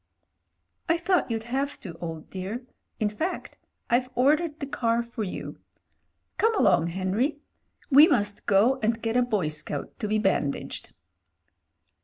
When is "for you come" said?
5.03-6.55